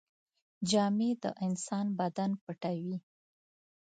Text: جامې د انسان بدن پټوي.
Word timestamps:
جامې 0.69 1.11
د 1.23 1.25
انسان 1.45 1.85
بدن 1.99 2.31
پټوي. 2.43 2.97